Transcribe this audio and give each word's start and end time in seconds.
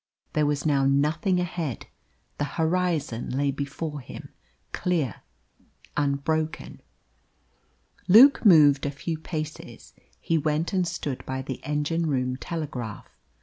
There 0.33 0.47
was 0.47 0.65
now 0.65 0.83
nothing 0.85 1.39
ahead; 1.39 1.85
the 2.39 2.43
horizon 2.57 3.29
lay 3.37 3.51
before 3.51 3.99
him, 3.99 4.29
clear, 4.71 5.17
unbroken. 5.95 6.81
Luke 8.07 8.43
moved 8.43 8.87
a 8.87 8.89
few 8.89 9.19
paces. 9.19 9.93
He 10.19 10.39
went 10.39 10.73
and 10.73 10.87
stood 10.87 11.23
by 11.27 11.43
the 11.43 11.63
engine 11.63 12.07
room 12.07 12.35
telegraph. 12.35 13.09